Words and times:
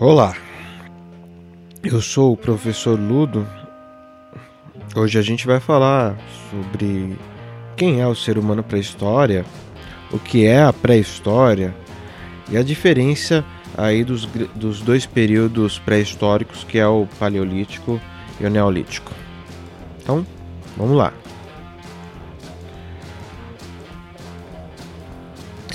Olá, 0.00 0.32
eu 1.82 2.00
sou 2.00 2.32
o 2.32 2.36
professor 2.36 2.96
Ludo. 2.96 3.44
Hoje 4.94 5.18
a 5.18 5.22
gente 5.22 5.44
vai 5.44 5.58
falar 5.58 6.16
sobre 6.48 7.18
quem 7.76 8.00
é 8.00 8.06
o 8.06 8.14
ser 8.14 8.38
humano 8.38 8.62
pré-história, 8.62 9.44
o 10.12 10.18
que 10.20 10.46
é 10.46 10.62
a 10.62 10.72
pré-história 10.72 11.74
e 12.48 12.56
a 12.56 12.62
diferença 12.62 13.44
aí 13.76 14.04
dos, 14.04 14.24
dos 14.54 14.80
dois 14.82 15.04
períodos 15.04 15.80
pré-históricos 15.80 16.62
que 16.62 16.78
é 16.78 16.86
o 16.86 17.08
Paleolítico 17.18 18.00
e 18.38 18.46
o 18.46 18.50
Neolítico. 18.50 19.10
Então, 20.00 20.24
vamos 20.76 20.96
lá. 20.96 21.12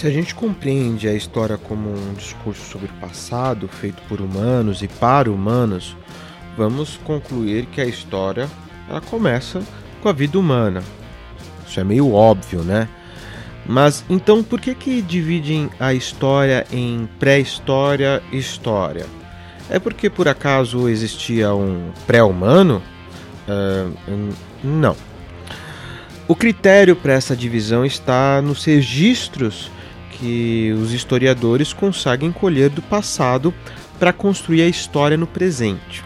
Se 0.04 0.07
a 0.07 0.11
gente 0.11 0.35
compreende 0.35 1.07
a 1.07 1.13
história 1.13 1.57
como 1.57 1.89
um 1.89 2.13
discurso 2.13 2.70
sobre 2.70 2.88
o 2.88 2.93
passado 2.95 3.70
feito 3.70 4.02
por 4.09 4.20
humanos 4.20 4.81
e 4.81 4.88
para 4.89 5.31
humanos, 5.31 5.95
vamos 6.57 6.98
concluir 7.05 7.67
que 7.67 7.80
a 7.80 7.85
história 7.85 8.49
ela 8.89 8.99
começa 8.99 9.63
com 10.02 10.09
a 10.09 10.11
vida 10.11 10.38
humana. 10.38 10.84
Isso 11.66 11.80
é 11.80 11.85
meio 11.85 12.11
óbvio, 12.11 12.63
né? 12.63 12.89
Mas 13.66 14.03
então 14.09 14.44
por 14.44 14.59
que 14.59 14.75
que 14.75 15.02
dividem 15.02 15.70
a 15.80 15.94
história 15.94 16.67
em 16.70 17.08
pré-história 17.17 18.22
e 18.30 18.38
história? 18.38 19.05
É 19.70 19.80
porque 19.80 20.09
por 20.09 20.27
acaso 20.27 20.89
existia 20.89 21.55
um 21.55 21.94
pré-humano? 22.05 22.83
Uh, 23.47 24.33
não. 24.61 24.97
O 26.27 26.35
critério 26.35 26.94
para 26.94 27.13
essa 27.13 27.38
divisão 27.38 27.85
está 27.85 28.41
nos 28.41 28.66
registros 28.66 29.72
que 30.23 30.73
os 30.82 30.94
historiadores 30.94 31.73
conseguem 31.73 32.31
colher 32.31 32.70
do 32.70 32.81
passado 32.81 33.54
para 34.00 34.14
construir 34.14 34.62
a 34.62 34.70
história 34.70 35.18
no 35.18 35.27
presente. 35.27 36.02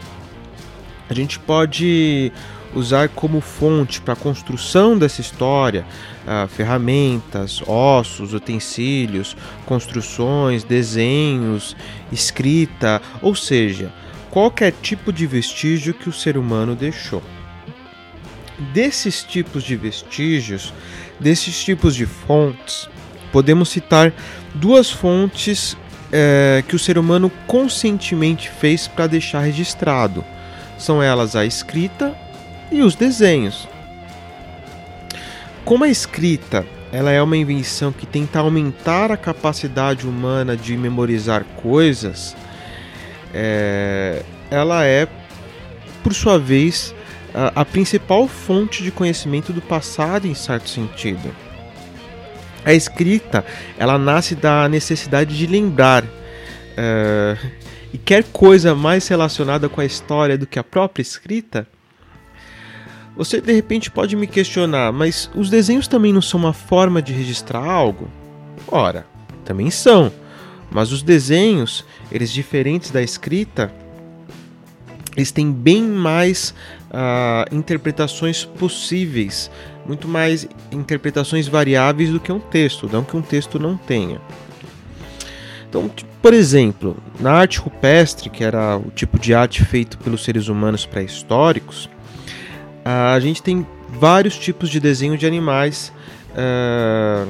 A 1.07 1.13
gente 1.13 1.37
pode 1.37 2.31
usar 2.73 3.09
como 3.09 3.39
fonte 3.41 4.01
para 4.01 4.15
a 4.15 4.17
construção 4.17 4.97
dessa 4.97 5.21
história 5.21 5.85
uh, 6.25 6.47
ferramentas, 6.47 7.61
ossos, 7.67 8.33
utensílios, 8.33 9.37
construções, 9.67 10.63
desenhos, 10.63 11.77
escrita, 12.11 12.99
ou 13.21 13.35
seja, 13.35 13.93
qualquer 14.31 14.73
tipo 14.81 15.13
de 15.13 15.27
vestígio 15.27 15.93
que 15.93 16.09
o 16.09 16.13
ser 16.13 16.37
humano 16.37 16.75
deixou. 16.75 17.21
Desses 18.73 19.23
tipos 19.23 19.63
de 19.63 19.75
vestígios, 19.75 20.73
desses 21.19 21.63
tipos 21.63 21.95
de 21.95 22.07
fontes, 22.07 22.89
podemos 23.31 23.69
citar 23.69 24.13
duas 24.53 24.89
fontes 24.89 25.77
é, 26.11 26.63
que 26.67 26.75
o 26.75 26.79
ser 26.79 26.97
humano 26.97 27.31
conscientemente 27.45 28.49
fez 28.49 28.87
para 28.87 29.07
deixar 29.07 29.41
registrado. 29.41 30.23
São 30.77 31.01
elas 31.01 31.35
a 31.35 31.45
escrita 31.45 32.15
e 32.71 32.81
os 32.81 32.95
desenhos. 32.95 33.67
Como 35.65 35.83
a 35.83 35.89
escrita 35.89 36.65
ela 36.91 37.11
é 37.11 37.21
uma 37.21 37.35
invenção 37.35 37.91
que 37.91 38.05
tenta 38.05 38.39
aumentar 38.39 39.11
a 39.11 39.17
capacidade 39.17 40.07
humana 40.07 40.55
de 40.55 40.77
memorizar 40.77 41.43
coisas, 41.61 42.35
é, 43.33 44.23
ela 44.49 44.85
é, 44.85 45.07
por 46.01 46.13
sua 46.13 46.39
vez, 46.39 46.95
a, 47.33 47.61
a 47.61 47.65
principal 47.65 48.27
fonte 48.27 48.81
de 48.81 48.91
conhecimento 48.91 49.51
do 49.51 49.61
passado 49.61 50.27
em 50.27 50.33
certo 50.33 50.69
sentido. 50.69 51.35
A 52.67 52.73
escrita, 52.73 53.45
ela 53.77 53.97
nasce 53.97 54.35
da 54.35 54.67
necessidade 54.67 55.37
de 55.37 55.47
lembrar. 55.47 56.03
Uh, 56.03 57.47
e 57.93 57.97
quer 57.97 58.25
coisa 58.25 58.75
mais 58.75 59.07
relacionada 59.07 59.69
com 59.69 59.79
a 59.79 59.85
história 59.85 60.37
do 60.37 60.45
que 60.45 60.59
a 60.59 60.63
própria 60.65 61.01
escrita? 61.01 61.65
Você 63.15 63.39
de 63.39 63.53
repente 63.53 63.89
pode 63.89 64.17
me 64.17 64.27
questionar, 64.27 64.91
mas 64.91 65.31
os 65.33 65.49
desenhos 65.49 65.87
também 65.87 66.11
não 66.11 66.21
são 66.21 66.37
uma 66.41 66.51
forma 66.51 67.01
de 67.01 67.13
registrar 67.13 67.63
algo? 67.63 68.09
Ora, 68.67 69.07
também 69.45 69.71
são. 69.71 70.11
Mas 70.69 70.91
os 70.91 71.01
desenhos, 71.01 71.85
eles 72.11 72.33
diferentes 72.33 72.91
da 72.91 73.01
escrita, 73.01 73.71
eles 75.15 75.31
têm 75.31 75.53
bem 75.53 75.83
mais 75.83 76.53
uh, 76.91 77.55
interpretações 77.55 78.45
possíveis, 78.45 79.49
muito 79.85 80.07
mais 80.07 80.47
interpretações 80.71 81.47
variáveis 81.47 82.09
do 82.09 82.19
que 82.19 82.31
um 82.31 82.39
texto, 82.39 82.89
não 82.91 83.03
que 83.03 83.15
um 83.15 83.21
texto 83.21 83.59
não 83.59 83.77
tenha. 83.77 84.21
Então, 85.69 85.89
por 86.21 86.33
exemplo, 86.33 86.97
na 87.19 87.33
arte 87.33 87.59
rupestre, 87.59 88.29
que 88.29 88.43
era 88.43 88.77
o 88.77 88.89
tipo 88.91 89.19
de 89.19 89.33
arte 89.33 89.63
feito 89.63 89.97
pelos 89.97 90.23
seres 90.23 90.47
humanos 90.47 90.85
pré-históricos, 90.85 91.89
a 92.83 93.19
gente 93.19 93.43
tem 93.43 93.67
vários 93.89 94.37
tipos 94.37 94.69
de 94.69 94.79
desenho 94.79 95.17
de 95.17 95.25
animais. 95.25 95.91
Uh, 96.31 97.27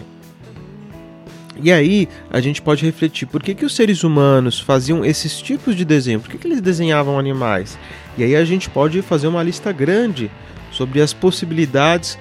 e 1.62 1.72
aí 1.72 2.08
a 2.30 2.40
gente 2.40 2.62
pode 2.62 2.86
refletir 2.86 3.28
por 3.28 3.42
que, 3.42 3.56
que 3.56 3.66
os 3.66 3.76
seres 3.76 4.04
humanos 4.04 4.60
faziam 4.60 5.04
esses 5.04 5.42
tipos 5.42 5.76
de 5.76 5.84
desenho, 5.84 6.20
por 6.20 6.30
que, 6.30 6.38
que 6.38 6.48
eles 6.48 6.62
desenhavam 6.62 7.18
animais. 7.18 7.78
E 8.18 8.24
aí 8.24 8.36
a 8.36 8.46
gente 8.46 8.70
pode 8.70 9.02
fazer 9.02 9.28
uma 9.28 9.44
lista 9.44 9.72
grande 9.72 10.30
sobre 10.72 11.02
as 11.02 11.14
possibilidades 11.14 12.18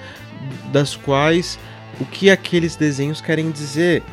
das 0.71 0.95
quais 0.95 1.59
o 1.99 2.05
que 2.05 2.29
aqueles 2.29 2.75
desenhos 2.75 3.21
querem 3.21 3.51
dizer. 3.51 4.03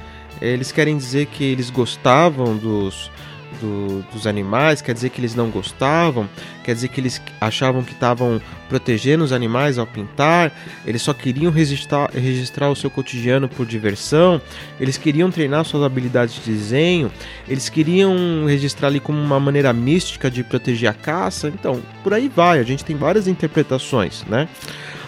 Eles 0.41 0.73
querem 0.73 0.97
dizer 0.97 1.27
que 1.27 1.45
eles 1.45 1.71
gostavam 1.71 2.57
dos, 2.57 3.11
do, 3.61 4.03
dos 4.13 4.27
animais, 4.27 4.81
quer 4.81 4.93
dizer 4.93 5.11
que 5.11 5.21
eles 5.21 5.35
não 5.35 5.51
gostavam, 5.51 6.29
quer 6.63 6.75
dizer 6.75 6.89
que 6.89 7.01
eles 7.01 7.21
achavam 7.41 7.83
que 7.83 7.93
estavam 7.93 8.41
protegendo 8.69 9.25
os 9.25 9.33
animais 9.33 9.79
ao 9.79 9.87
pintar, 9.87 10.53
eles 10.87 11.03
só 11.03 11.13
queriam 11.13 11.53
registrar, 11.53 12.11
registrar 12.13 12.71
o 12.71 12.77
seu 12.77 12.91
cotidiano 12.91 13.49
por 13.49 13.67
diversão, 13.67 14.41
eles 14.81 14.97
queriam 14.97 15.31
treinar 15.31 15.65
suas 15.65 15.83
habilidades 15.83 16.35
de 16.35 16.53
desenho, 16.53 17.11
eles 17.49 17.69
queriam 17.69 18.47
registrar 18.47 18.89
ali 18.89 19.01
como 19.01 19.21
uma 19.21 19.39
maneira 19.39 19.73
mística 19.73 20.31
de 20.31 20.43
proteger 20.43 20.91
a 20.91 20.95
caça, 20.95 21.49
então 21.49 21.81
por 22.03 22.15
aí 22.15 22.29
vai, 22.29 22.59
a 22.59 22.65
gente 22.65 22.85
tem 22.85 22.97
várias 22.97 23.29
interpretações, 23.29 24.25
né? 24.29 24.49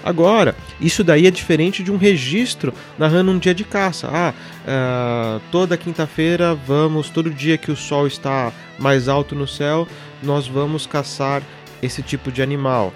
Agora, 0.07 0.55
isso 0.81 1.03
daí 1.03 1.27
é 1.27 1.33
diferente 1.33 1.83
de 1.83 1.91
um 1.91 1.97
registro 1.97 2.73
narrando 2.97 3.33
um 3.33 3.39
dia 3.41 3.53
de 3.53 3.65
caça. 3.65 4.09
Ah, 4.09 4.33
uh, 4.65 5.43
toda 5.51 5.77
quinta-feira 5.77 6.55
vamos, 6.55 7.11
todo 7.11 7.29
dia 7.29 7.59
que 7.59 7.73
o 7.73 7.77
sol 7.77 8.07
está 8.07 8.53
mais 8.79 9.09
alto 9.09 9.35
no 9.35 9.49
céu, 9.49 9.89
nós 10.23 10.47
vamos 10.47 10.87
caçar 10.87 11.43
esse 11.83 12.05
tipo 12.05 12.31
de 12.31 12.41
animal. 12.41 12.95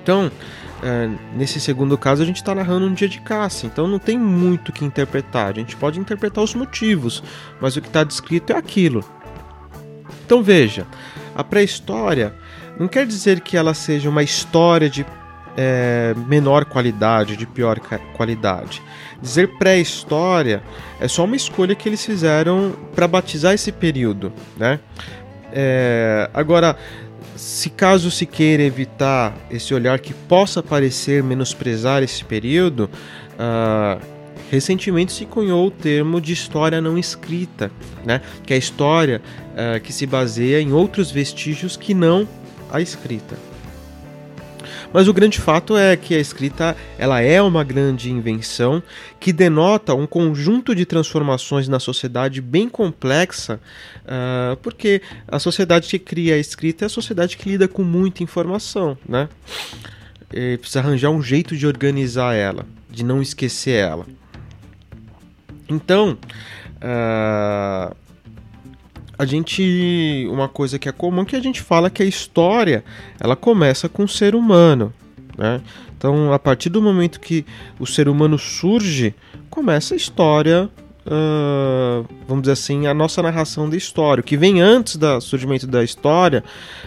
Então, 0.00 0.28
uh, 0.28 1.18
nesse 1.36 1.58
segundo 1.58 1.98
caso, 1.98 2.22
a 2.22 2.26
gente 2.26 2.36
está 2.36 2.54
narrando 2.54 2.86
um 2.86 2.94
dia 2.94 3.08
de 3.08 3.20
caça, 3.20 3.66
então 3.66 3.88
não 3.88 3.98
tem 3.98 4.16
muito 4.16 4.70
que 4.70 4.84
interpretar. 4.84 5.50
A 5.50 5.54
gente 5.54 5.74
pode 5.74 5.98
interpretar 5.98 6.44
os 6.44 6.54
motivos, 6.54 7.24
mas 7.60 7.76
o 7.76 7.80
que 7.80 7.88
está 7.88 8.04
descrito 8.04 8.52
é 8.52 8.56
aquilo. 8.56 9.04
Então 10.24 10.44
veja, 10.44 10.86
a 11.34 11.42
pré-história 11.42 12.36
não 12.78 12.86
quer 12.86 13.04
dizer 13.04 13.40
que 13.40 13.56
ela 13.56 13.74
seja 13.74 14.08
uma 14.08 14.22
história 14.22 14.88
de 14.88 15.04
é, 15.60 16.14
menor 16.28 16.66
qualidade, 16.66 17.36
de 17.36 17.44
pior 17.44 17.80
qualidade. 18.16 18.80
Dizer 19.20 19.58
pré-história 19.58 20.62
é 21.00 21.08
só 21.08 21.24
uma 21.24 21.34
escolha 21.34 21.74
que 21.74 21.88
eles 21.88 22.04
fizeram 22.06 22.76
para 22.94 23.08
batizar 23.08 23.52
esse 23.52 23.72
período, 23.72 24.32
né? 24.56 24.78
É, 25.52 26.30
agora, 26.32 26.76
se 27.34 27.70
caso 27.70 28.08
se 28.08 28.24
queira 28.24 28.62
evitar 28.62 29.36
esse 29.50 29.74
olhar 29.74 29.98
que 29.98 30.14
possa 30.14 30.62
parecer 30.62 31.24
menosprezar 31.24 32.04
esse 32.04 32.24
período, 32.24 32.88
uh, 33.34 34.00
recentemente 34.52 35.12
se 35.12 35.26
cunhou 35.26 35.66
o 35.66 35.70
termo 35.72 36.20
de 36.20 36.32
história 36.32 36.80
não 36.80 36.96
escrita, 36.96 37.72
né? 38.04 38.20
que 38.44 38.52
é 38.52 38.56
a 38.56 38.58
história 38.58 39.20
uh, 39.54 39.80
que 39.80 39.92
se 39.92 40.06
baseia 40.06 40.60
em 40.60 40.72
outros 40.72 41.10
vestígios 41.10 41.76
que 41.76 41.94
não 41.94 42.28
a 42.70 42.80
escrita. 42.80 43.47
Mas 44.92 45.06
o 45.06 45.12
grande 45.12 45.38
fato 45.38 45.76
é 45.76 45.96
que 45.96 46.14
a 46.14 46.18
escrita 46.18 46.76
ela 46.98 47.20
é 47.20 47.40
uma 47.42 47.62
grande 47.62 48.10
invenção 48.10 48.82
que 49.20 49.32
denota 49.32 49.94
um 49.94 50.06
conjunto 50.06 50.74
de 50.74 50.86
transformações 50.86 51.68
na 51.68 51.78
sociedade 51.78 52.40
bem 52.40 52.68
complexa, 52.68 53.60
uh, 54.04 54.56
porque 54.58 55.02
a 55.26 55.38
sociedade 55.38 55.88
que 55.88 55.98
cria 55.98 56.34
a 56.34 56.38
escrita 56.38 56.84
é 56.84 56.86
a 56.86 56.90
sociedade 56.90 57.36
que 57.36 57.48
lida 57.48 57.68
com 57.68 57.82
muita 57.82 58.22
informação, 58.22 58.96
né? 59.06 59.28
E 60.32 60.56
precisa 60.58 60.80
arranjar 60.80 61.10
um 61.10 61.22
jeito 61.22 61.56
de 61.56 61.66
organizar 61.66 62.34
ela, 62.34 62.66
de 62.90 63.04
não 63.04 63.20
esquecer 63.20 63.76
ela. 63.76 64.06
Então, 65.68 66.18
uh, 66.76 67.94
a 69.18 69.24
gente 69.24 70.26
uma 70.30 70.48
coisa 70.48 70.78
que 70.78 70.88
é 70.88 70.92
comum 70.92 71.24
que 71.24 71.36
a 71.36 71.40
gente 71.40 71.60
fala 71.60 71.90
que 71.90 72.02
a 72.02 72.06
história 72.06 72.84
ela 73.18 73.34
começa 73.34 73.88
com 73.88 74.04
o 74.04 74.08
ser 74.08 74.34
humano 74.34 74.92
né? 75.36 75.60
então 75.96 76.32
a 76.32 76.38
partir 76.38 76.68
do 76.68 76.80
momento 76.80 77.20
que 77.20 77.44
o 77.78 77.86
ser 77.86 78.08
humano 78.08 78.38
surge 78.38 79.14
começa 79.50 79.94
a 79.94 79.96
história 79.96 80.70
uh, 81.08 82.06
vamos 82.26 82.42
dizer 82.42 82.52
assim, 82.52 82.86
a 82.86 82.94
nossa 82.94 83.22
narração 83.22 83.68
da 83.68 83.76
história. 83.76 84.20
O 84.20 84.24
que 84.24 84.36
vem 84.36 84.60
antes 84.60 84.96
do 84.96 85.20
surgimento 85.20 85.66
da 85.66 85.82
história, 85.82 86.44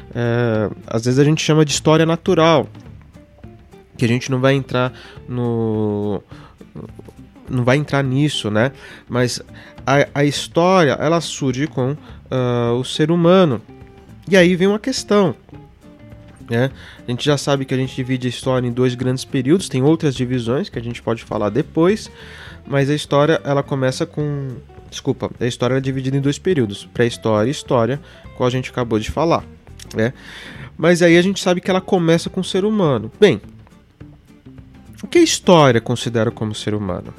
uh, 0.09 0.75
às 0.87 1.05
vezes 1.05 1.19
a 1.19 1.23
gente 1.23 1.41
chama 1.41 1.65
de 1.65 1.71
história 1.71 2.05
natural, 2.05 2.67
que 3.97 4.05
a 4.05 4.07
gente 4.07 4.31
não 4.31 4.39
vai 4.39 4.53
entrar 4.53 4.93
no 5.27 6.23
não 7.49 7.65
vai 7.65 7.75
entrar 7.75 8.01
nisso, 8.01 8.49
né? 8.49 8.71
Mas 9.09 9.41
a, 9.85 10.07
a 10.15 10.23
história 10.23 10.91
ela 10.93 11.19
surge 11.19 11.67
com 11.67 11.97
uh, 12.31 12.73
o 12.75 12.83
ser 12.83 13.11
humano. 13.11 13.61
E 14.29 14.37
aí 14.37 14.55
vem 14.55 14.67
uma 14.67 14.79
questão. 14.79 15.35
Né? 16.49 16.71
A 17.07 17.11
gente 17.11 17.23
já 17.23 17.37
sabe 17.37 17.65
que 17.65 17.73
a 17.73 17.77
gente 17.77 17.95
divide 17.95 18.27
a 18.27 18.29
história 18.29 18.67
em 18.67 18.71
dois 18.71 18.95
grandes 18.95 19.23
períodos, 19.23 19.69
tem 19.69 19.81
outras 19.83 20.15
divisões 20.15 20.69
que 20.69 20.79
a 20.79 20.81
gente 20.81 21.01
pode 21.01 21.23
falar 21.23 21.49
depois, 21.49 22.11
mas 22.65 22.89
a 22.89 22.95
história 22.95 23.41
ela 23.43 23.63
começa 23.63 24.05
com. 24.05 24.49
Desculpa, 24.89 25.31
a 25.39 25.45
história 25.45 25.75
é 25.75 25.79
dividida 25.79 26.17
em 26.17 26.21
dois 26.21 26.37
períodos: 26.37 26.87
pré-história 26.93 27.47
e 27.47 27.51
história, 27.51 28.01
qual 28.35 28.47
a 28.47 28.49
gente 28.49 28.69
acabou 28.69 28.99
de 28.99 29.09
falar. 29.09 29.45
Né? 29.95 30.13
Mas 30.77 31.01
aí 31.01 31.17
a 31.17 31.21
gente 31.21 31.39
sabe 31.39 31.61
que 31.61 31.69
ela 31.69 31.81
começa 31.81 32.29
com 32.29 32.41
o 32.41 32.43
ser 32.43 32.65
humano. 32.65 33.11
Bem, 33.19 33.41
o 35.01 35.07
que 35.07 35.19
a 35.19 35.23
história 35.23 35.79
considera 35.79 36.31
como 36.31 36.53
ser 36.53 36.73
humano? 36.73 37.13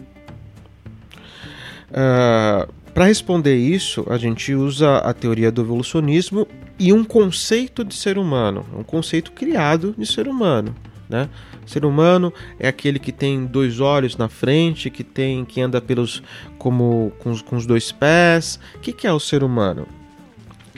Uh, 1.90 2.72
Para 2.94 3.06
responder 3.06 3.56
isso, 3.56 4.04
a 4.08 4.18
gente 4.18 4.54
usa 4.54 4.98
a 4.98 5.14
teoria 5.14 5.50
do 5.50 5.62
evolucionismo 5.62 6.46
e 6.78 6.92
um 6.92 7.04
conceito 7.04 7.84
de 7.84 7.94
ser 7.94 8.18
humano, 8.18 8.66
um 8.76 8.82
conceito 8.82 9.32
criado 9.32 9.94
de 9.96 10.06
ser 10.06 10.28
humano. 10.28 10.74
Né? 11.08 11.28
Ser 11.66 11.84
humano 11.84 12.32
é 12.58 12.68
aquele 12.68 12.98
que 12.98 13.12
tem 13.12 13.44
dois 13.46 13.80
olhos 13.80 14.16
na 14.16 14.28
frente, 14.28 14.90
que 14.90 15.04
tem 15.04 15.44
que 15.44 15.60
anda 15.60 15.80
pelos 15.80 16.22
como 16.58 17.12
com 17.18 17.38
com 17.38 17.56
os 17.56 17.66
dois 17.66 17.92
pés. 17.92 18.58
O 18.74 18.80
que, 18.80 18.92
que 18.92 19.06
é 19.06 19.12
o 19.12 19.20
ser 19.20 19.42
humano? 19.42 19.86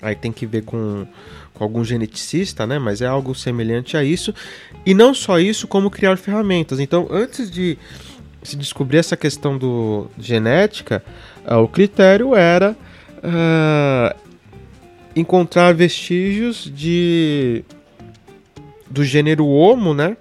aí 0.00 0.14
tem 0.14 0.32
que 0.32 0.46
ver 0.46 0.64
com, 0.64 1.06
com 1.52 1.62
algum 1.62 1.84
geneticista, 1.84 2.66
né? 2.66 2.78
Mas 2.78 3.02
é 3.02 3.06
algo 3.06 3.34
semelhante 3.34 3.94
a 3.94 4.02
isso. 4.02 4.34
E 4.86 4.94
não 4.94 5.12
só 5.12 5.38
isso, 5.38 5.68
como 5.68 5.90
criar 5.90 6.16
ferramentas. 6.16 6.80
Então, 6.80 7.06
antes 7.10 7.50
de 7.50 7.76
se 8.42 8.56
descobrir 8.56 8.96
essa 8.96 9.18
questão 9.18 9.58
do 9.58 10.06
genética, 10.18 11.04
uh, 11.46 11.58
o 11.58 11.68
critério 11.68 12.34
era 12.34 12.74
uh, 13.18 14.16
encontrar 15.14 15.74
vestígios 15.74 16.72
de 16.74 17.62
do 18.90 19.04
gênero 19.04 19.46
Homo, 19.46 19.94
né? 19.94 20.16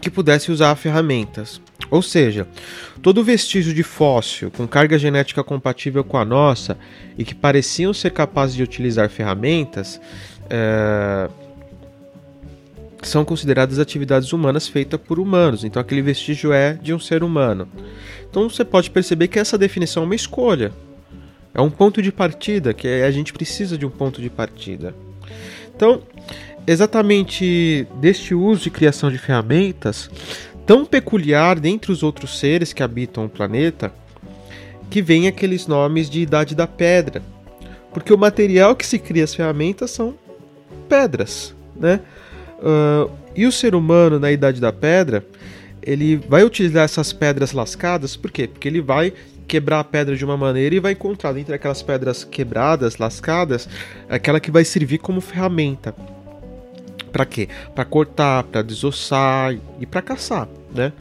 Que 0.00 0.10
pudesse 0.10 0.52
usar 0.52 0.74
ferramentas. 0.76 1.60
Ou 1.90 2.02
seja, 2.02 2.46
todo 3.02 3.22
vestígio 3.22 3.74
de 3.74 3.82
fóssil 3.82 4.50
com 4.50 4.66
carga 4.66 4.98
genética 4.98 5.42
compatível 5.42 6.04
com 6.04 6.16
a 6.16 6.24
nossa 6.24 6.78
e 7.18 7.24
que 7.24 7.34
pareciam 7.34 7.92
ser 7.92 8.10
capazes 8.10 8.54
de 8.56 8.62
utilizar 8.62 9.08
ferramentas 9.10 10.00
é, 10.48 11.28
são 13.02 13.24
consideradas 13.24 13.78
atividades 13.78 14.32
humanas 14.32 14.66
feitas 14.66 15.00
por 15.00 15.18
humanos. 15.18 15.64
Então 15.64 15.80
aquele 15.80 16.02
vestígio 16.02 16.52
é 16.52 16.74
de 16.74 16.94
um 16.94 16.98
ser 16.98 17.22
humano. 17.22 17.68
Então 18.28 18.48
você 18.48 18.64
pode 18.64 18.90
perceber 18.90 19.28
que 19.28 19.38
essa 19.38 19.58
definição 19.58 20.02
é 20.02 20.06
uma 20.06 20.14
escolha. 20.14 20.72
É 21.54 21.60
um 21.60 21.70
ponto 21.70 22.02
de 22.02 22.10
partida, 22.10 22.74
que 22.74 22.88
a 22.88 23.10
gente 23.12 23.32
precisa 23.32 23.78
de 23.78 23.86
um 23.86 23.90
ponto 23.90 24.20
de 24.20 24.28
partida. 24.28 24.92
Então, 25.76 26.02
exatamente 26.66 27.86
deste 27.96 28.34
uso 28.34 28.68
e 28.68 28.70
criação 28.70 29.10
de 29.10 29.18
ferramentas 29.18 30.10
tão 30.66 30.84
peculiar 30.84 31.58
dentre 31.58 31.92
os 31.92 32.02
outros 32.02 32.38
seres 32.38 32.72
que 32.72 32.82
habitam 32.82 33.26
o 33.26 33.28
planeta 33.28 33.92
que 34.90 35.02
vem 35.02 35.26
aqueles 35.26 35.66
nomes 35.66 36.08
de 36.08 36.20
Idade 36.20 36.54
da 36.54 36.66
Pedra. 36.66 37.22
Porque 37.92 38.12
o 38.12 38.18
material 38.18 38.74
que 38.74 38.86
se 38.86 38.98
cria 38.98 39.24
as 39.24 39.34
ferramentas 39.34 39.90
são 39.90 40.14
pedras, 40.88 41.54
né? 41.76 42.00
Uh, 42.58 43.10
e 43.34 43.46
o 43.46 43.52
ser 43.52 43.74
humano 43.74 44.18
na 44.18 44.30
Idade 44.30 44.60
da 44.60 44.72
Pedra, 44.72 45.24
ele 45.82 46.16
vai 46.16 46.44
utilizar 46.44 46.84
essas 46.84 47.12
pedras 47.12 47.52
lascadas, 47.52 48.16
por 48.16 48.30
quê? 48.30 48.46
Porque 48.46 48.68
ele 48.68 48.80
vai 48.80 49.12
quebrar 49.46 49.80
a 49.80 49.84
pedra 49.84 50.16
de 50.16 50.24
uma 50.24 50.36
maneira 50.36 50.74
e 50.74 50.80
vai 50.80 50.92
encontrar 50.92 51.36
entre 51.36 51.54
aquelas 51.54 51.82
pedras 51.82 52.24
quebradas, 52.24 52.96
lascadas, 52.96 53.68
aquela 54.08 54.40
que 54.40 54.50
vai 54.50 54.64
servir 54.64 54.98
como 54.98 55.20
ferramenta. 55.20 55.94
Para 57.14 57.24
quê? 57.24 57.48
Para 57.76 57.84
cortar, 57.84 58.42
para 58.42 58.60
desossar 58.60 59.56
e 59.78 59.86
para 59.86 60.02
caçar, 60.02 60.48
né? 60.74 60.92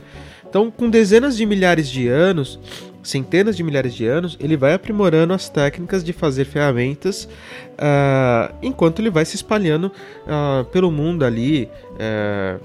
Então, 0.48 0.70
com 0.70 0.88
dezenas 0.88 1.36
de 1.36 1.44
milhares 1.44 1.90
de 1.90 2.08
anos, 2.08 2.60
centenas 3.02 3.58
de 3.58 3.64
milhares 3.64 3.96
de 3.96 4.06
anos, 4.06 4.38
ele 4.40 4.56
vai 4.56 4.76
aprimorando 4.76 5.34
as 5.34 5.50
técnicas 5.50 6.04
de 6.04 6.14
fazer 6.14 6.46
ferramentas, 6.46 7.24
uh, 7.24 8.54
enquanto 8.62 9.00
ele 9.00 9.10
vai 9.10 9.26
se 9.26 9.36
espalhando 9.36 9.86
uh, 10.28 10.64
pelo 10.66 10.92
mundo 10.92 11.26
ali, 11.26 11.68
uh, 11.94 12.64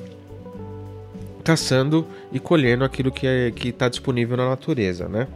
caçando 1.42 2.06
e 2.30 2.38
colhendo 2.38 2.84
aquilo 2.84 3.10
que 3.10 3.26
é, 3.26 3.50
está 3.64 3.88
disponível 3.88 4.36
na 4.36 4.50
natureza, 4.50 5.08
né? 5.08 5.26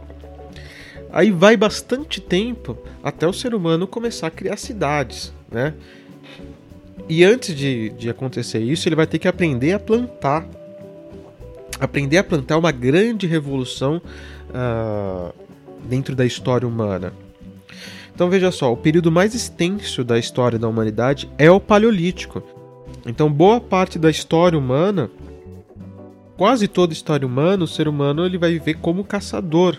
Aí 1.11 1.31
vai 1.31 1.57
bastante 1.57 2.21
tempo 2.21 2.77
até 3.03 3.27
o 3.27 3.33
ser 3.33 3.55
humano 3.55 3.87
começar 3.87 4.27
a 4.27 4.31
criar 4.31 4.57
cidades, 4.57 5.33
né? 5.51 5.73
E 7.07 7.23
antes 7.23 7.55
de, 7.55 7.89
de 7.89 8.09
acontecer 8.09 8.59
isso, 8.59 8.87
ele 8.87 8.95
vai 8.95 9.07
ter 9.07 9.19
que 9.19 9.27
aprender 9.27 9.73
a 9.73 9.79
plantar. 9.79 10.47
Aprender 11.79 12.17
a 12.17 12.23
plantar 12.23 12.55
é 12.55 12.57
uma 12.57 12.71
grande 12.71 13.27
revolução 13.27 14.01
uh, 14.49 15.33
dentro 15.83 16.15
da 16.15 16.25
história 16.25 16.67
humana. 16.67 17.13
Então 18.15 18.29
veja 18.29 18.51
só, 18.51 18.71
o 18.71 18.77
período 18.77 19.11
mais 19.11 19.33
extenso 19.33 20.03
da 20.03 20.19
história 20.19 20.59
da 20.59 20.67
humanidade 20.67 21.29
é 21.37 21.49
o 21.49 21.59
Paleolítico. 21.59 22.43
Então 23.05 23.31
boa 23.31 23.59
parte 23.59 23.97
da 23.97 24.09
história 24.09 24.57
humana, 24.57 25.09
quase 26.37 26.67
toda 26.67 26.93
a 26.93 26.95
história 26.95 27.25
humana, 27.25 27.63
o 27.63 27.67
ser 27.67 27.87
humano 27.87 28.23
ele 28.25 28.37
vai 28.37 28.51
viver 28.53 28.75
como 28.75 29.03
caçador. 29.03 29.77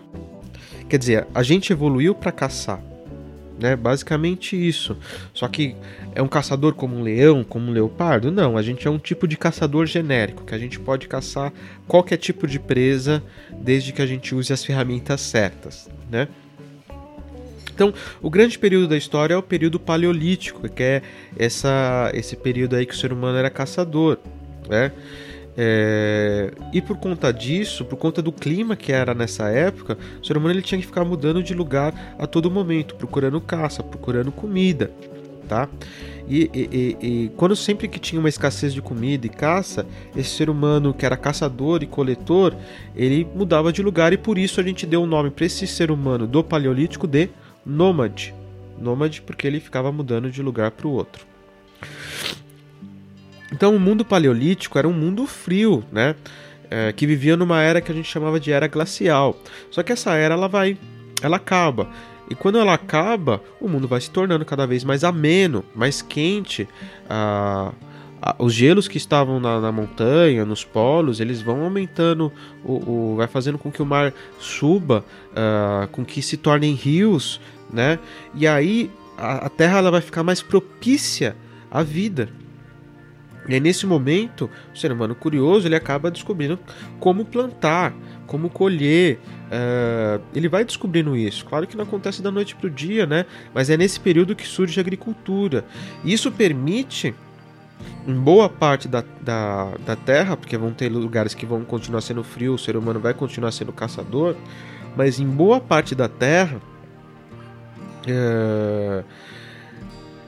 Quer 0.88 0.98
dizer, 0.98 1.26
a 1.32 1.42
gente 1.42 1.72
evoluiu 1.72 2.14
para 2.14 2.32
caçar 2.32 2.82
né? 3.58 3.76
Basicamente 3.76 4.56
isso. 4.56 4.96
Só 5.32 5.48
que 5.48 5.76
é 6.14 6.22
um 6.22 6.28
caçador 6.28 6.74
como 6.74 6.96
um 6.96 7.02
leão, 7.02 7.44
como 7.44 7.70
um 7.70 7.72
leopardo? 7.72 8.30
Não, 8.30 8.56
a 8.56 8.62
gente 8.62 8.86
é 8.86 8.90
um 8.90 8.98
tipo 8.98 9.26
de 9.26 9.36
caçador 9.36 9.86
genérico, 9.86 10.44
que 10.44 10.54
a 10.54 10.58
gente 10.58 10.78
pode 10.78 11.08
caçar 11.08 11.52
qualquer 11.86 12.16
tipo 12.16 12.46
de 12.46 12.58
presa 12.58 13.22
desde 13.52 13.92
que 13.92 14.02
a 14.02 14.06
gente 14.06 14.34
use 14.34 14.52
as 14.52 14.64
ferramentas 14.64 15.20
certas, 15.20 15.88
né? 16.10 16.28
Então, 17.74 17.92
o 18.22 18.30
grande 18.30 18.56
período 18.56 18.86
da 18.86 18.96
história 18.96 19.34
é 19.34 19.36
o 19.36 19.42
período 19.42 19.80
paleolítico, 19.80 20.68
que 20.68 20.82
é 20.82 21.02
essa, 21.36 22.08
esse 22.14 22.36
período 22.36 22.76
aí 22.76 22.86
que 22.86 22.94
o 22.94 22.96
ser 22.96 23.12
humano 23.12 23.36
era 23.36 23.50
caçador, 23.50 24.18
né? 24.68 24.92
É, 25.56 26.50
e 26.72 26.82
por 26.82 26.96
conta 26.96 27.32
disso, 27.32 27.84
por 27.84 27.96
conta 27.96 28.20
do 28.20 28.32
clima 28.32 28.74
que 28.74 28.92
era 28.92 29.14
nessa 29.14 29.48
época, 29.48 29.96
o 30.20 30.26
ser 30.26 30.36
humano 30.36 30.54
ele 30.54 30.62
tinha 30.62 30.80
que 30.80 30.86
ficar 30.86 31.04
mudando 31.04 31.42
de 31.42 31.54
lugar 31.54 32.16
a 32.18 32.26
todo 32.26 32.50
momento, 32.50 32.96
procurando 32.96 33.40
caça, 33.40 33.82
procurando 33.82 34.32
comida, 34.32 34.90
tá? 35.48 35.68
E, 36.28 36.50
e, 36.54 36.68
e, 36.72 37.06
e, 37.06 37.28
quando 37.36 37.54
sempre 37.54 37.86
que 37.86 37.98
tinha 37.98 38.18
uma 38.18 38.28
escassez 38.28 38.72
de 38.72 38.80
comida 38.80 39.26
e 39.26 39.28
caça, 39.28 39.86
esse 40.16 40.30
ser 40.30 40.48
humano 40.48 40.94
que 40.94 41.04
era 41.04 41.16
caçador 41.16 41.82
e 41.82 41.86
coletor, 41.86 42.56
ele 42.96 43.26
mudava 43.34 43.72
de 43.72 43.82
lugar 43.82 44.12
e 44.12 44.16
por 44.16 44.38
isso 44.38 44.58
a 44.58 44.64
gente 44.64 44.86
deu 44.86 45.02
o 45.02 45.06
nome 45.06 45.30
para 45.30 45.44
esse 45.44 45.66
ser 45.66 45.90
humano 45.90 46.26
do 46.26 46.42
Paleolítico 46.42 47.06
de 47.06 47.28
nômade. 47.64 48.34
Nômade 48.78 49.20
porque 49.20 49.46
ele 49.46 49.60
ficava 49.60 49.92
mudando 49.92 50.30
de 50.30 50.42
lugar 50.42 50.70
para 50.70 50.88
o 50.88 50.92
outro. 50.92 51.26
Então 53.52 53.74
o 53.74 53.80
mundo 53.80 54.04
paleolítico 54.04 54.78
era 54.78 54.88
um 54.88 54.92
mundo 54.92 55.26
frio, 55.26 55.84
né? 55.92 56.14
É, 56.70 56.92
que 56.92 57.06
vivia 57.06 57.36
numa 57.36 57.60
era 57.60 57.80
que 57.80 57.92
a 57.92 57.94
gente 57.94 58.10
chamava 58.10 58.40
de 58.40 58.50
era 58.50 58.66
glacial. 58.66 59.36
Só 59.70 59.82
que 59.82 59.92
essa 59.92 60.14
era 60.14 60.34
ela 60.34 60.48
vai, 60.48 60.76
ela 61.22 61.36
acaba. 61.36 61.88
E 62.28 62.34
quando 62.34 62.58
ela 62.58 62.74
acaba, 62.74 63.42
o 63.60 63.68
mundo 63.68 63.86
vai 63.86 64.00
se 64.00 64.10
tornando 64.10 64.44
cada 64.44 64.66
vez 64.66 64.82
mais 64.82 65.04
ameno, 65.04 65.64
mais 65.74 66.00
quente. 66.00 66.66
Ah, 67.08 67.72
os 68.38 68.54
gelos 68.54 68.88
que 68.88 68.96
estavam 68.96 69.38
na, 69.38 69.60
na, 69.60 69.70
montanha, 69.70 70.46
nos 70.46 70.64
polos, 70.64 71.20
eles 71.20 71.42
vão 71.42 71.62
aumentando, 71.62 72.32
o, 72.64 73.12
o 73.12 73.16
vai 73.16 73.26
fazendo 73.26 73.58
com 73.58 73.70
que 73.70 73.82
o 73.82 73.86
mar 73.86 74.14
suba, 74.38 75.04
uh, 75.32 75.86
com 75.88 76.04
que 76.04 76.22
se 76.22 76.38
tornem 76.38 76.72
rios, 76.72 77.38
né? 77.70 77.98
E 78.34 78.46
aí 78.46 78.90
a, 79.18 79.46
a 79.46 79.48
Terra 79.50 79.78
ela 79.78 79.90
vai 79.90 80.00
ficar 80.00 80.22
mais 80.22 80.40
propícia 80.40 81.36
à 81.70 81.82
vida. 81.82 82.30
E 83.46 83.54
aí, 83.54 83.60
nesse 83.60 83.86
momento, 83.86 84.50
o 84.72 84.78
ser 84.78 84.90
humano 84.90 85.14
curioso 85.14 85.68
ele 85.68 85.76
acaba 85.76 86.10
descobrindo 86.10 86.58
como 86.98 87.24
plantar, 87.24 87.94
como 88.26 88.48
colher. 88.48 89.18
Uh, 89.46 90.22
ele 90.34 90.48
vai 90.48 90.64
descobrindo 90.64 91.16
isso. 91.16 91.44
Claro 91.44 91.66
que 91.66 91.76
não 91.76 91.84
acontece 91.84 92.22
da 92.22 92.30
noite 92.30 92.56
para 92.56 92.66
o 92.66 92.70
dia, 92.70 93.06
né? 93.06 93.26
Mas 93.52 93.68
é 93.68 93.76
nesse 93.76 94.00
período 94.00 94.34
que 94.34 94.46
surge 94.46 94.80
a 94.80 94.82
agricultura. 94.82 95.64
Isso 96.04 96.32
permite 96.32 97.14
em 98.06 98.14
boa 98.14 98.48
parte 98.48 98.88
da, 98.88 99.04
da, 99.20 99.72
da 99.84 99.96
Terra, 99.96 100.36
porque 100.36 100.56
vão 100.56 100.72
ter 100.72 100.90
lugares 100.90 101.34
que 101.34 101.46
vão 101.46 101.64
continuar 101.64 102.00
sendo 102.00 102.22
frio, 102.22 102.54
o 102.54 102.58
ser 102.58 102.76
humano 102.76 103.00
vai 103.00 103.14
continuar 103.14 103.50
sendo 103.52 103.72
caçador, 103.72 104.36
mas 104.96 105.18
em 105.18 105.26
boa 105.26 105.60
parte 105.60 105.94
da 105.94 106.08
Terra, 106.08 106.60
é, 108.06 109.02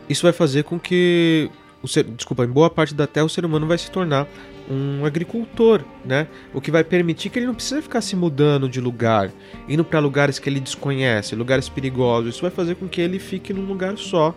isso 0.08 0.23
vai 0.23 0.32
fazer 0.32 0.64
com 0.64 0.78
que 0.78 1.50
o 1.87 1.88
ser, 1.88 2.05
desculpa, 2.05 2.45
em 2.45 2.49
boa 2.49 2.69
parte 2.69 2.95
da 2.95 3.07
Terra 3.07 3.26
o 3.26 3.28
ser 3.28 3.45
humano 3.45 3.66
vai 3.66 3.78
se 3.78 3.90
tornar 3.90 4.28
um 4.69 5.05
agricultor, 5.07 5.83
né? 6.05 6.26
O 6.52 6.61
que 6.61 6.71
vai 6.71 6.83
permitir 6.83 7.31
que 7.31 7.38
ele 7.38 7.47
não 7.47 7.55
precisa 7.55 7.81
ficar 7.81 8.00
se 8.00 8.16
mudando 8.16 8.69
de 8.69 8.81
lugar, 8.81 9.31
indo 9.69 9.85
para 9.85 10.00
lugares 10.00 10.38
que 10.38 10.50
ele 10.50 10.59
desconhece, 10.59 11.37
lugares 11.37 11.69
perigosos. 11.69 12.35
Isso 12.35 12.43
vai 12.43 12.50
fazer 12.50 12.75
com 12.75 12.88
que 12.88 13.00
ele 13.00 13.19
fique 13.19 13.52
num 13.52 13.64
lugar 13.64 13.97
só. 13.97 14.35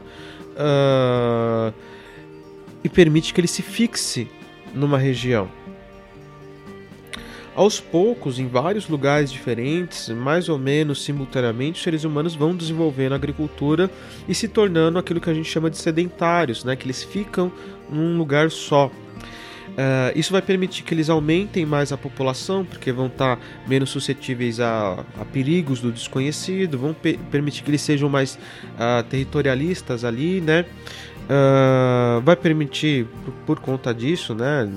Uh, 0.54 1.74
e 2.84 2.90
permite 2.90 3.34
que 3.34 3.42
ele 3.42 3.48
se 3.48 3.62
fixe 3.62 4.30
numa 4.74 4.98
região. 4.98 5.50
Aos 7.60 7.78
poucos, 7.78 8.40
em 8.40 8.48
vários 8.48 8.88
lugares 8.88 9.30
diferentes, 9.30 10.08
mais 10.08 10.48
ou 10.48 10.58
menos 10.58 11.04
simultaneamente, 11.04 11.76
os 11.76 11.84
seres 11.84 12.06
humanos 12.06 12.34
vão 12.34 12.56
desenvolvendo 12.56 13.12
a 13.12 13.16
agricultura 13.18 13.92
e 14.30 14.34
se 14.34 14.48
tornando 14.48 14.98
aquilo 14.98 15.20
que 15.20 15.30
a 15.30 15.34
gente 15.34 15.50
chama 15.50 15.70
de 15.70 15.78
sedentários, 15.78 16.64
né? 16.64 16.78
que 16.78 16.86
eles 16.86 17.04
ficam 17.04 17.52
num 17.90 18.18
lugar 18.18 18.50
só. 18.50 18.86
Uh, 18.88 20.12
isso 20.16 20.32
vai 20.32 20.42
permitir 20.42 20.84
que 20.84 20.94
eles 20.94 21.10
aumentem 21.10 21.66
mais 21.66 21.92
a 21.92 21.98
população, 21.98 22.64
porque 22.64 22.94
vão 22.94 23.08
estar 23.08 23.36
tá 23.36 23.42
menos 23.68 23.90
suscetíveis 23.90 24.62
a, 24.62 25.04
a, 25.20 25.26
perigos 25.26 25.82
do 25.82 25.92
desconhecido, 25.92 26.78
vão 26.78 26.96
permitir 27.30 27.62
que 27.64 27.72
eles 27.72 27.82
sejam 27.82 28.08
mais 28.08 28.36
uh, 28.36 29.04
territorialistas 29.10 30.06
ali, 30.06 30.40
né? 30.40 30.66
Uh, 31.26 32.22
vai 32.22 32.38
permitir, 32.38 33.06
por, 33.26 33.34
por, 33.46 33.60
conta 33.60 33.94
disso, 33.94 34.34
né, 34.34 34.68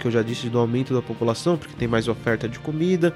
que 0.00 0.06
eu 0.06 0.10
já 0.10 0.22
disse 0.22 0.48
do 0.48 0.58
aumento 0.58 0.94
da 0.94 1.02
população, 1.02 1.56
porque 1.56 1.74
tem 1.76 1.86
mais 1.86 2.08
oferta 2.08 2.48
de 2.48 2.58
comida. 2.58 3.14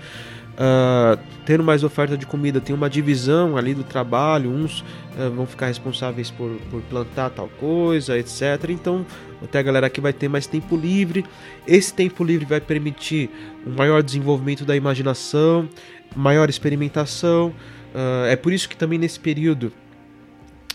Uh, 0.55 1.19
tendo 1.45 1.64
mais 1.64 1.83
oferta 1.83 2.17
de 2.17 2.25
comida, 2.26 2.61
tem 2.61 2.75
uma 2.76 2.88
divisão 2.88 3.57
ali 3.57 3.75
do 3.75 3.83
trabalho, 3.83 4.50
uns 4.50 4.81
uh, 4.81 5.31
vão 5.35 5.47
ficar 5.47 5.67
responsáveis 5.67 6.31
por, 6.31 6.49
por, 6.71 6.81
plantar 6.83 7.31
tal 7.31 7.49
coisa, 7.59 8.17
etc. 8.17 8.69
Então, 8.69 9.05
até 9.43 9.59
a 9.59 9.62
galera 9.62 9.88
aqui 9.88 10.00
vai 10.00 10.12
ter 10.12 10.29
mais 10.29 10.47
tempo 10.47 10.76
livre. 10.76 11.25
Esse 11.67 11.93
tempo 11.93 12.23
livre 12.23 12.47
vai 12.47 12.61
permitir 12.61 13.31
um 13.67 13.73
maior 13.73 14.00
desenvolvimento 14.00 14.64
da 14.64 14.76
imaginação, 14.76 15.69
maior 16.14 16.49
experimentação. 16.49 17.49
Uh, 17.93 18.26
é 18.29 18.37
por 18.37 18.53
isso 18.53 18.69
que 18.69 18.76
também 18.76 18.99
nesse 18.99 19.19
período 19.19 19.73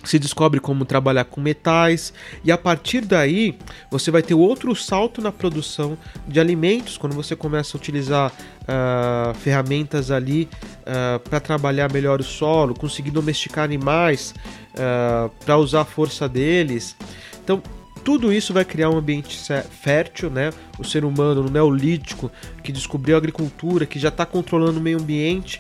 se 0.04 0.18
descobre 0.18 0.60
como 0.60 0.86
trabalhar 0.86 1.26
com 1.26 1.42
metais 1.42 2.14
e 2.44 2.52
a 2.52 2.58
partir 2.58 3.02
daí 3.02 3.58
você 3.92 4.12
vai 4.12 4.22
ter 4.22 4.34
outro 4.34 4.76
salto 4.76 5.22
na 5.22 5.32
produção 5.32 5.98
de 6.28 6.40
alimentos 6.40 6.98
quando 6.98 7.14
você 7.14 7.36
começa 7.36 7.76
a 7.76 7.78
utilizar 7.78 8.32
uh, 8.32 9.34
ferramentas 9.36 10.12
ali 10.12 10.50
uh, 10.82 11.20
para 11.20 11.40
trabalhar 11.40 11.92
melhor 11.92 12.20
o 12.20 12.24
solo, 12.24 12.74
conseguir 12.74 13.12
domesticar 13.12 13.66
animais 13.66 14.34
uh, 14.74 15.30
para 15.44 15.58
usar 15.58 15.82
a 15.82 15.86
força 15.86 16.28
deles. 16.30 16.96
Então 17.44 17.62
tudo 18.04 18.32
isso 18.32 18.54
vai 18.54 18.64
criar 18.64 18.90
um 18.90 18.98
ambiente 18.98 19.38
fértil, 19.70 20.30
né? 20.30 20.52
O 20.80 20.86
ser 20.86 21.04
humano 21.04 21.44
no 21.44 21.50
neolítico 21.50 22.32
que 22.64 22.72
descobriu 22.72 23.16
a 23.16 23.18
agricultura, 23.18 23.86
que 23.86 24.00
já 24.00 24.08
está 24.08 24.26
controlando 24.26 24.80
o 24.80 24.82
meio 24.82 25.00
ambiente 25.00 25.60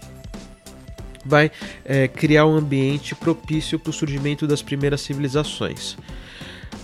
vai 1.29 1.51
é, 1.86 2.07
criar 2.07 2.45
um 2.45 2.55
ambiente 2.55 3.15
propício 3.15 3.79
para 3.79 3.91
o 3.91 3.93
surgimento 3.93 4.48
das 4.48 4.62
primeiras 4.62 5.01
civilizações. 5.01 5.95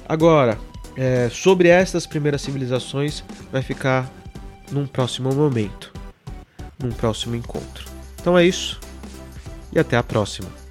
Agora, 0.08 0.58
é, 0.96 1.30
sobre 1.30 1.68
essas 1.68 2.06
primeiras 2.06 2.42
civilizações, 2.42 3.24
vai 3.52 3.62
ficar 3.62 4.10
num 4.72 4.88
próximo 4.88 5.34
momento, 5.34 5.92
num 6.82 6.92
próximo 6.92 7.36
encontro. 7.36 7.86
Então 8.22 8.38
é 8.38 8.46
isso 8.46 8.80
e 9.74 9.80
até 9.80 9.98
a 9.98 10.04
próxima. 10.04 10.65